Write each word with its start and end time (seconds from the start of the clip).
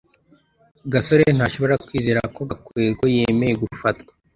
gasore 0.91 1.25
ntashobora 1.37 1.75
kwizera 1.85 2.21
ko 2.35 2.41
gakwego 2.49 3.03
yemeye 3.15 3.53
gufatwa 3.63 4.11